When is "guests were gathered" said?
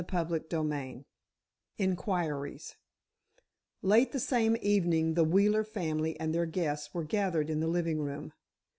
6.47-7.51